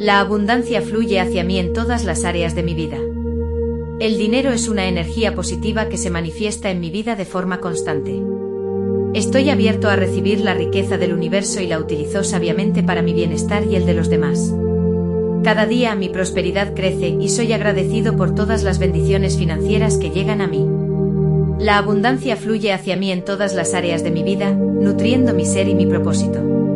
La 0.00 0.18
abundancia 0.18 0.80
fluye 0.80 1.20
hacia 1.20 1.44
mí 1.44 1.58
en 1.58 1.74
todas 1.74 2.04
las 2.06 2.24
áreas 2.24 2.54
de 2.54 2.62
mi 2.62 2.72
vida. 2.72 2.96
El 4.00 4.16
dinero 4.16 4.50
es 4.50 4.66
una 4.66 4.88
energía 4.88 5.34
positiva 5.34 5.90
que 5.90 5.98
se 5.98 6.08
manifiesta 6.08 6.70
en 6.70 6.80
mi 6.80 6.88
vida 6.88 7.16
de 7.16 7.26
forma 7.26 7.60
constante. 7.60 8.18
Estoy 9.12 9.50
abierto 9.50 9.90
a 9.90 9.96
recibir 9.96 10.40
la 10.40 10.54
riqueza 10.54 10.96
del 10.96 11.12
universo 11.12 11.60
y 11.60 11.66
la 11.66 11.78
utilizo 11.78 12.24
sabiamente 12.24 12.82
para 12.82 13.02
mi 13.02 13.12
bienestar 13.12 13.66
y 13.66 13.76
el 13.76 13.84
de 13.84 13.92
los 13.92 14.08
demás. 14.08 14.54
Cada 15.44 15.66
día 15.66 15.94
mi 15.96 16.08
prosperidad 16.08 16.72
crece 16.72 17.08
y 17.08 17.28
soy 17.28 17.52
agradecido 17.52 18.16
por 18.16 18.34
todas 18.34 18.62
las 18.62 18.78
bendiciones 18.78 19.36
financieras 19.36 19.98
que 19.98 20.08
llegan 20.08 20.40
a 20.40 20.46
mí. 20.46 20.66
La 21.58 21.76
abundancia 21.76 22.36
fluye 22.36 22.72
hacia 22.72 22.96
mí 22.96 23.12
en 23.12 23.22
todas 23.22 23.54
las 23.54 23.74
áreas 23.74 24.02
de 24.02 24.10
mi 24.10 24.22
vida, 24.22 24.50
nutriendo 24.50 25.34
mi 25.34 25.44
ser 25.44 25.68
y 25.68 25.74
mi 25.74 25.84
propósito. 25.84 26.69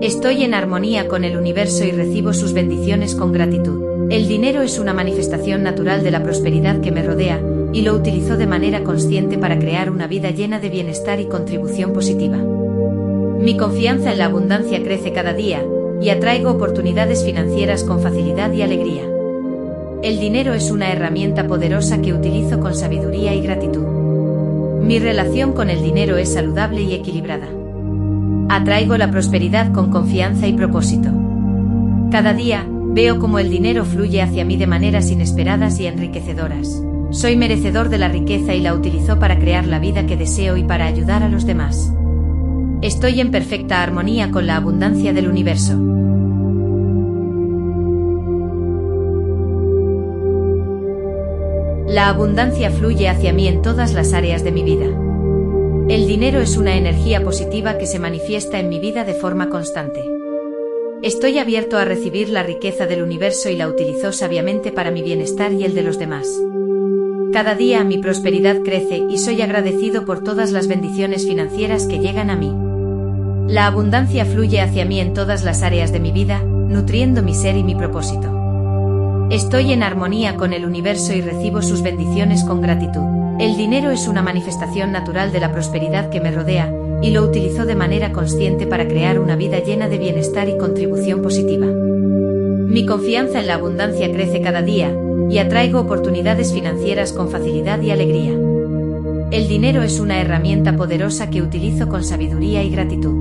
Estoy 0.00 0.44
en 0.44 0.54
armonía 0.54 1.08
con 1.08 1.24
el 1.24 1.36
universo 1.36 1.84
y 1.84 1.90
recibo 1.90 2.32
sus 2.32 2.54
bendiciones 2.54 3.14
con 3.14 3.32
gratitud. 3.32 4.08
El 4.10 4.28
dinero 4.28 4.62
es 4.62 4.78
una 4.78 4.94
manifestación 4.94 5.62
natural 5.62 6.02
de 6.02 6.10
la 6.10 6.22
prosperidad 6.22 6.80
que 6.80 6.90
me 6.90 7.02
rodea, 7.02 7.38
y 7.74 7.82
lo 7.82 7.94
utilizo 7.94 8.38
de 8.38 8.46
manera 8.46 8.82
consciente 8.82 9.36
para 9.36 9.58
crear 9.58 9.90
una 9.90 10.06
vida 10.06 10.30
llena 10.30 10.58
de 10.58 10.70
bienestar 10.70 11.20
y 11.20 11.26
contribución 11.26 11.92
positiva. 11.92 12.38
Mi 12.38 13.58
confianza 13.58 14.12
en 14.12 14.18
la 14.18 14.24
abundancia 14.24 14.82
crece 14.82 15.12
cada 15.12 15.34
día, 15.34 15.62
y 16.00 16.08
atraigo 16.08 16.50
oportunidades 16.50 17.22
financieras 17.22 17.84
con 17.84 18.00
facilidad 18.00 18.50
y 18.54 18.62
alegría. 18.62 19.02
El 20.02 20.18
dinero 20.18 20.54
es 20.54 20.70
una 20.70 20.90
herramienta 20.90 21.46
poderosa 21.46 22.00
que 22.00 22.14
utilizo 22.14 22.58
con 22.58 22.74
sabiduría 22.74 23.34
y 23.34 23.42
gratitud. 23.42 23.84
Mi 24.82 24.98
relación 24.98 25.52
con 25.52 25.68
el 25.68 25.82
dinero 25.82 26.16
es 26.16 26.32
saludable 26.32 26.80
y 26.80 26.94
equilibrada. 26.94 27.59
Atraigo 28.52 28.96
la 28.96 29.12
prosperidad 29.12 29.70
con 29.70 29.92
confianza 29.92 30.48
y 30.48 30.52
propósito. 30.54 31.08
Cada 32.10 32.34
día, 32.34 32.66
veo 32.68 33.20
cómo 33.20 33.38
el 33.38 33.48
dinero 33.48 33.84
fluye 33.84 34.22
hacia 34.22 34.44
mí 34.44 34.56
de 34.56 34.66
maneras 34.66 35.08
inesperadas 35.12 35.78
y 35.78 35.86
enriquecedoras. 35.86 36.82
Soy 37.12 37.36
merecedor 37.36 37.90
de 37.90 37.98
la 37.98 38.08
riqueza 38.08 38.52
y 38.52 38.60
la 38.60 38.74
utilizo 38.74 39.20
para 39.20 39.38
crear 39.38 39.68
la 39.68 39.78
vida 39.78 40.04
que 40.04 40.16
deseo 40.16 40.56
y 40.56 40.64
para 40.64 40.86
ayudar 40.86 41.22
a 41.22 41.28
los 41.28 41.46
demás. 41.46 41.92
Estoy 42.82 43.20
en 43.20 43.30
perfecta 43.30 43.84
armonía 43.84 44.32
con 44.32 44.48
la 44.48 44.56
abundancia 44.56 45.12
del 45.12 45.28
universo. 45.28 45.74
La 51.86 52.08
abundancia 52.08 52.72
fluye 52.72 53.08
hacia 53.08 53.32
mí 53.32 53.46
en 53.46 53.62
todas 53.62 53.92
las 53.94 54.12
áreas 54.12 54.42
de 54.42 54.50
mi 54.50 54.64
vida. 54.64 54.86
El 55.90 56.06
dinero 56.06 56.40
es 56.40 56.56
una 56.56 56.76
energía 56.76 57.20
positiva 57.24 57.76
que 57.76 57.84
se 57.84 57.98
manifiesta 57.98 58.60
en 58.60 58.68
mi 58.68 58.78
vida 58.78 59.02
de 59.02 59.12
forma 59.12 59.48
constante. 59.48 60.08
Estoy 61.02 61.40
abierto 61.40 61.78
a 61.78 61.84
recibir 61.84 62.28
la 62.28 62.44
riqueza 62.44 62.86
del 62.86 63.02
universo 63.02 63.48
y 63.48 63.56
la 63.56 63.66
utilizo 63.66 64.12
sabiamente 64.12 64.70
para 64.70 64.92
mi 64.92 65.02
bienestar 65.02 65.52
y 65.52 65.64
el 65.64 65.74
de 65.74 65.82
los 65.82 65.98
demás. 65.98 66.28
Cada 67.32 67.56
día 67.56 67.82
mi 67.82 67.98
prosperidad 67.98 68.60
crece 68.62 69.02
y 69.10 69.18
soy 69.18 69.42
agradecido 69.42 70.04
por 70.04 70.22
todas 70.22 70.52
las 70.52 70.68
bendiciones 70.68 71.26
financieras 71.26 71.88
que 71.88 71.98
llegan 71.98 72.30
a 72.30 72.36
mí. 72.36 72.54
La 73.52 73.66
abundancia 73.66 74.24
fluye 74.24 74.60
hacia 74.60 74.84
mí 74.84 75.00
en 75.00 75.12
todas 75.12 75.42
las 75.42 75.64
áreas 75.64 75.90
de 75.90 75.98
mi 75.98 76.12
vida, 76.12 76.38
nutriendo 76.44 77.20
mi 77.20 77.34
ser 77.34 77.56
y 77.56 77.64
mi 77.64 77.74
propósito. 77.74 79.28
Estoy 79.28 79.72
en 79.72 79.82
armonía 79.82 80.36
con 80.36 80.52
el 80.52 80.66
universo 80.66 81.14
y 81.14 81.20
recibo 81.20 81.62
sus 81.62 81.82
bendiciones 81.82 82.44
con 82.44 82.60
gratitud. 82.60 83.19
El 83.40 83.56
dinero 83.56 83.90
es 83.90 84.06
una 84.06 84.20
manifestación 84.20 84.92
natural 84.92 85.32
de 85.32 85.40
la 85.40 85.50
prosperidad 85.50 86.10
que 86.10 86.20
me 86.20 86.30
rodea, 86.30 86.70
y 87.00 87.08
lo 87.08 87.22
utilizo 87.22 87.64
de 87.64 87.74
manera 87.74 88.12
consciente 88.12 88.66
para 88.66 88.86
crear 88.86 89.18
una 89.18 89.34
vida 89.34 89.60
llena 89.60 89.88
de 89.88 89.96
bienestar 89.96 90.46
y 90.50 90.58
contribución 90.58 91.22
positiva. 91.22 91.64
Mi 91.64 92.84
confianza 92.84 93.40
en 93.40 93.46
la 93.46 93.54
abundancia 93.54 94.12
crece 94.12 94.42
cada 94.42 94.60
día, 94.60 94.94
y 95.30 95.38
atraigo 95.38 95.80
oportunidades 95.80 96.52
financieras 96.52 97.14
con 97.14 97.30
facilidad 97.30 97.80
y 97.80 97.90
alegría. 97.90 98.32
El 99.30 99.48
dinero 99.48 99.80
es 99.80 100.00
una 100.00 100.20
herramienta 100.20 100.76
poderosa 100.76 101.30
que 101.30 101.40
utilizo 101.40 101.88
con 101.88 102.04
sabiduría 102.04 102.62
y 102.62 102.68
gratitud. 102.68 103.14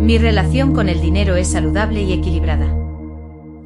Mi 0.00 0.18
relación 0.18 0.74
con 0.74 0.88
el 0.88 1.00
dinero 1.00 1.36
es 1.36 1.52
saludable 1.52 2.02
y 2.02 2.14
equilibrada. 2.14 2.66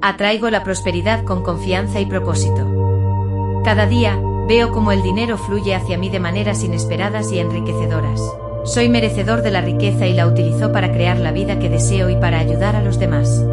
Atraigo 0.03 0.51
la 0.51 0.63
prosperidad 0.63 1.25
con 1.25 1.43
confianza 1.43 2.01
y 2.01 2.05
propósito. 2.05 3.63
Cada 3.65 3.87
día, 3.87 4.21
veo 4.47 4.71
cómo 4.71 4.93
el 4.93 5.03
dinero 5.03 5.39
fluye 5.39 5.75
hacia 5.75 5.99
mí 5.99 6.11
de 6.11 6.21
maneras 6.21 6.63
inesperadas 6.63 7.33
y 7.33 7.39
enriquecedoras. 7.39 8.21
Soy 8.65 8.89
merecedor 8.89 9.43
de 9.43 9.51
la 9.51 9.61
riqueza 9.61 10.07
y 10.07 10.15
la 10.15 10.27
utilizo 10.27 10.73
para 10.73 10.93
crear 10.93 11.19
la 11.19 11.33
vida 11.33 11.59
que 11.59 11.69
deseo 11.69 12.11
y 12.11 12.17
para 12.17 12.39
ayudar 12.39 12.77
a 12.77 12.83
los 12.83 12.99
demás. 12.99 13.45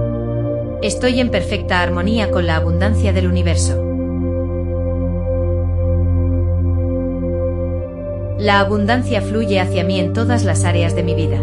Estoy 0.82 1.20
en 1.20 1.30
perfecta 1.30 1.82
armonía 1.82 2.32
con 2.32 2.48
la 2.48 2.56
abundancia 2.56 3.14
del 3.14 3.28
universo. 3.28 3.88
La 8.40 8.60
abundancia 8.60 9.22
fluye 9.22 9.60
hacia 9.60 9.84
mí 9.84 10.00
en 10.00 10.14
todas 10.14 10.44
las 10.44 10.66
áreas 10.66 10.96
de 10.96 11.04
mi 11.04 11.14
vida. 11.14 11.40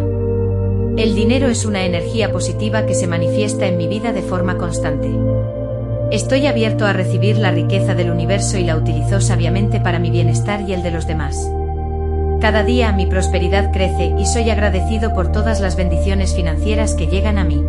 El 0.97 1.15
dinero 1.15 1.47
es 1.47 1.65
una 1.65 1.85
energía 1.85 2.33
positiva 2.33 2.87
que 2.87 2.95
se 2.95 3.07
manifiesta 3.07 3.69
en 3.69 3.77
mi 3.77 3.87
vida 3.87 4.13
de 4.13 4.23
forma 4.23 4.59
constante. 4.59 5.09
Estoy 6.11 6.47
abierto 6.47 6.87
a 6.87 6.95
recibir 6.95 7.37
la 7.37 7.51
riqueza 7.51 7.95
del 7.95 8.11
universo 8.11 8.57
y 8.57 8.65
la 8.65 8.77
utilizo 8.77 9.21
sabiamente 9.21 9.79
para 9.79 9.99
mi 9.99 10.11
bienestar 10.11 10.63
y 10.63 10.73
el 10.73 10.83
de 10.83 10.91
los 10.91 11.07
demás. 11.07 11.51
Cada 12.41 12.63
día 12.63 12.93
mi 12.93 13.05
prosperidad 13.05 13.73
crece 13.73 14.15
y 14.19 14.25
soy 14.25 14.49
agradecido 14.49 15.13
por 15.13 15.31
todas 15.33 15.61
las 15.61 15.77
bendiciones 15.77 16.35
financieras 16.35 16.95
que 16.95 17.09
llegan 17.09 17.37
a 17.37 17.45
mí. 17.45 17.63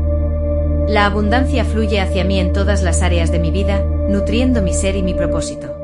La 0.87 1.05
abundancia 1.05 1.65
fluye 1.65 1.99
hacia 1.99 2.23
mí 2.23 2.39
en 2.39 2.53
todas 2.53 2.81
las 2.81 3.01
áreas 3.01 3.29
de 3.29 3.39
mi 3.39 3.51
vida, 3.51 3.83
nutriendo 4.07 4.61
mi 4.61 4.73
ser 4.73 4.95
y 4.95 5.03
mi 5.03 5.13
propósito. 5.13 5.75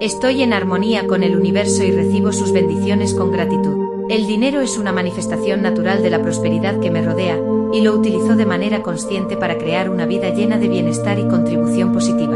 Estoy 0.00 0.42
en 0.42 0.52
armonía 0.52 1.06
con 1.06 1.22
el 1.22 1.36
universo 1.36 1.84
y 1.84 1.92
recibo 1.92 2.32
sus 2.32 2.52
bendiciones 2.52 3.14
con 3.14 3.30
gratitud. 3.30 3.79
El 4.10 4.26
dinero 4.26 4.60
es 4.60 4.76
una 4.76 4.90
manifestación 4.90 5.62
natural 5.62 6.02
de 6.02 6.10
la 6.10 6.20
prosperidad 6.20 6.80
que 6.80 6.90
me 6.90 7.00
rodea, 7.00 7.38
y 7.72 7.80
lo 7.80 7.94
utilizo 7.94 8.34
de 8.34 8.44
manera 8.44 8.82
consciente 8.82 9.36
para 9.36 9.56
crear 9.56 9.88
una 9.88 10.04
vida 10.04 10.30
llena 10.30 10.58
de 10.58 10.66
bienestar 10.66 11.20
y 11.20 11.28
contribución 11.28 11.92
positiva. 11.92 12.34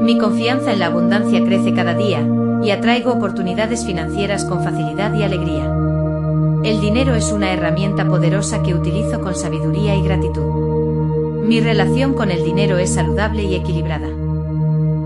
Mi 0.00 0.16
confianza 0.16 0.72
en 0.72 0.78
la 0.78 0.86
abundancia 0.86 1.44
crece 1.44 1.74
cada 1.74 1.92
día, 1.92 2.26
y 2.64 2.70
atraigo 2.70 3.12
oportunidades 3.12 3.84
financieras 3.84 4.46
con 4.46 4.64
facilidad 4.64 5.12
y 5.12 5.22
alegría. 5.24 5.70
El 6.64 6.80
dinero 6.80 7.14
es 7.16 7.30
una 7.32 7.52
herramienta 7.52 8.08
poderosa 8.08 8.62
que 8.62 8.74
utilizo 8.74 9.20
con 9.20 9.34
sabiduría 9.34 9.94
y 9.94 10.02
gratitud. 10.02 11.44
Mi 11.44 11.60
relación 11.60 12.14
con 12.14 12.30
el 12.30 12.44
dinero 12.44 12.78
es 12.78 12.94
saludable 12.94 13.42
y 13.42 13.56
equilibrada. 13.56 14.08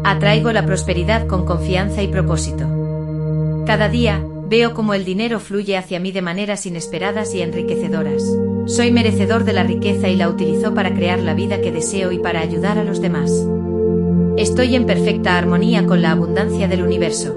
Atraigo 0.04 0.52
la 0.52 0.64
prosperidad 0.64 1.26
con 1.26 1.44
confianza 1.44 2.04
y 2.04 2.06
propósito. 2.06 2.68
Cada 3.66 3.88
día, 3.88 4.22
veo 4.48 4.74
cómo 4.74 4.94
el 4.94 5.04
dinero 5.04 5.40
fluye 5.40 5.76
hacia 5.76 5.98
mí 5.98 6.12
de 6.12 6.22
maneras 6.22 6.66
inesperadas 6.66 7.34
y 7.34 7.42
enriquecedoras. 7.42 8.22
Soy 8.66 8.90
merecedor 8.92 9.44
de 9.44 9.52
la 9.52 9.64
riqueza 9.64 10.08
y 10.08 10.16
la 10.16 10.28
utilizo 10.28 10.74
para 10.74 10.94
crear 10.94 11.18
la 11.18 11.34
vida 11.34 11.60
que 11.60 11.72
deseo 11.72 12.12
y 12.12 12.18
para 12.18 12.40
ayudar 12.40 12.78
a 12.78 12.84
los 12.84 13.00
demás. 13.00 13.32
Estoy 14.36 14.76
en 14.76 14.86
perfecta 14.86 15.36
armonía 15.36 15.86
con 15.86 16.02
la 16.02 16.12
abundancia 16.12 16.68
del 16.68 16.82
universo. 16.82 17.36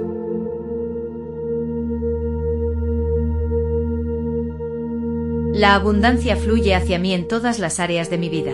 La 5.54 5.76
abundancia 5.76 6.36
fluye 6.36 6.76
hacia 6.76 7.00
mí 7.00 7.14
en 7.14 7.28
todas 7.28 7.60
las 7.60 7.80
áreas 7.80 8.10
de 8.10 8.18
mi 8.18 8.30
vida. 8.30 8.54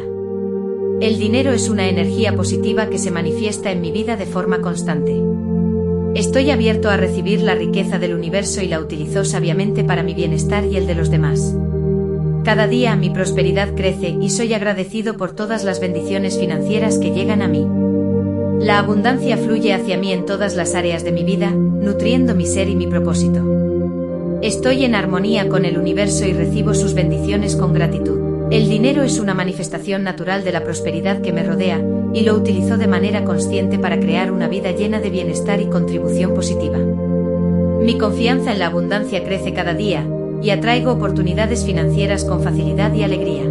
El 1.01 1.19
dinero 1.19 1.51
es 1.51 1.69
una 1.69 1.87
energía 1.87 2.35
positiva 2.35 2.89
que 2.89 2.97
se 2.97 3.11
manifiesta 3.11 3.71
en 3.71 3.81
mi 3.81 3.91
vida 3.91 4.15
de 4.15 4.25
forma 4.25 4.61
constante. 4.61 5.34
Estoy 6.15 6.49
abierto 6.49 6.89
a 6.89 6.95
recibir 6.95 7.41
la 7.41 7.55
riqueza 7.55 7.99
del 7.99 8.13
universo 8.13 8.61
y 8.61 8.69
la 8.69 8.79
utilizo 8.79 9.25
sabiamente 9.25 9.83
para 9.83 10.01
mi 10.01 10.13
bienestar 10.13 10.63
y 10.63 10.77
el 10.77 10.87
de 10.87 10.95
los 10.95 11.09
demás. 11.11 11.53
Cada 12.45 12.67
día 12.67 12.95
mi 12.95 13.09
prosperidad 13.09 13.75
crece 13.75 14.15
y 14.21 14.29
soy 14.29 14.53
agradecido 14.53 15.17
por 15.17 15.33
todas 15.33 15.65
las 15.65 15.81
bendiciones 15.81 16.39
financieras 16.39 16.99
que 16.99 17.11
llegan 17.11 17.41
a 17.41 17.49
mí. 17.49 17.67
La 18.65 18.79
abundancia 18.79 19.35
fluye 19.35 19.73
hacia 19.73 19.97
mí 19.97 20.13
en 20.13 20.25
todas 20.25 20.55
las 20.55 20.73
áreas 20.73 21.03
de 21.03 21.11
mi 21.11 21.25
vida, 21.25 21.51
nutriendo 21.51 22.33
mi 22.33 22.45
ser 22.45 22.69
y 22.69 22.77
mi 22.77 22.87
propósito. 22.87 24.39
Estoy 24.41 24.85
en 24.85 24.95
armonía 24.95 25.49
con 25.49 25.65
el 25.65 25.77
universo 25.77 26.25
y 26.25 26.31
recibo 26.31 26.75
sus 26.75 26.93
bendiciones 26.93 27.57
con 27.57 27.73
gratitud. 27.73 28.47
El 28.51 28.69
dinero 28.69 29.03
es 29.03 29.19
una 29.19 29.33
manifestación 29.33 30.03
natural 30.03 30.45
de 30.45 30.53
la 30.53 30.63
prosperidad 30.63 31.19
que 31.21 31.33
me 31.33 31.43
rodea, 31.43 31.81
y 32.15 32.21
lo 32.21 32.33
utilizo 32.33 32.77
de 32.77 32.87
manera 32.87 33.25
consciente 33.25 33.77
para 33.77 33.99
crear 33.99 34.31
una 34.31 34.47
vida 34.47 34.71
llena 34.71 35.01
de 35.01 35.09
bienestar 35.09 35.59
y 35.59 35.65
contribución 35.65 36.33
positiva. 36.33 36.77
Mi 37.81 37.97
confianza 37.97 38.53
en 38.53 38.59
la 38.59 38.67
abundancia 38.67 39.23
crece 39.25 39.53
cada 39.53 39.73
día, 39.73 40.07
y 40.41 40.49
atraigo 40.49 40.93
oportunidades 40.93 41.65
financieras 41.65 42.23
con 42.23 42.41
facilidad 42.41 42.93
y 42.93 43.03
alegría. 43.03 43.43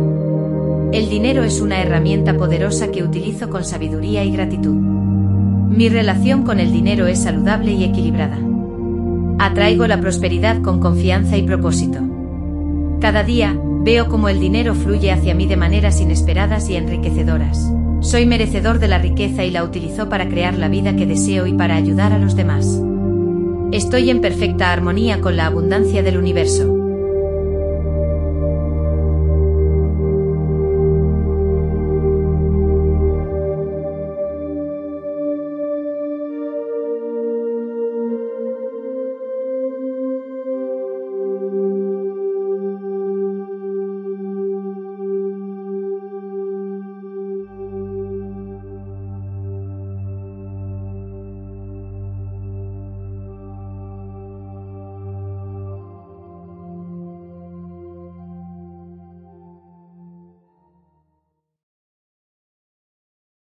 El 0.92 1.10
dinero 1.10 1.44
es 1.44 1.60
una 1.60 1.82
herramienta 1.82 2.38
poderosa 2.38 2.90
que 2.90 3.02
utilizo 3.02 3.50
con 3.50 3.64
sabiduría 3.64 4.24
y 4.24 4.32
gratitud. 4.32 4.74
Mi 4.74 5.90
relación 5.90 6.42
con 6.44 6.58
el 6.58 6.72
dinero 6.72 7.06
es 7.06 7.18
saludable 7.18 7.72
y 7.72 7.84
equilibrada. 7.84 8.38
Atraigo 9.38 9.86
la 9.86 10.00
prosperidad 10.00 10.62
con 10.62 10.80
confianza 10.80 11.36
y 11.36 11.42
propósito. 11.42 11.98
Cada 13.00 13.24
día, 13.24 13.58
Veo 13.84 14.08
cómo 14.08 14.30
el 14.30 14.40
dinero 14.40 14.74
fluye 14.74 15.12
hacia 15.12 15.34
mí 15.34 15.44
de 15.46 15.58
maneras 15.58 16.00
inesperadas 16.00 16.70
y 16.70 16.76
enriquecedoras. 16.76 17.70
Soy 18.04 18.26
merecedor 18.26 18.80
de 18.80 18.86
la 18.86 18.98
riqueza 18.98 19.44
y 19.44 19.50
la 19.50 19.64
utilizo 19.64 20.10
para 20.10 20.28
crear 20.28 20.58
la 20.58 20.68
vida 20.68 20.94
que 20.94 21.06
deseo 21.06 21.46
y 21.46 21.54
para 21.54 21.74
ayudar 21.74 22.12
a 22.12 22.18
los 22.18 22.36
demás. 22.36 22.78
Estoy 23.72 24.10
en 24.10 24.20
perfecta 24.20 24.72
armonía 24.72 25.22
con 25.22 25.38
la 25.38 25.46
abundancia 25.46 26.02
del 26.02 26.18
universo. 26.18 26.73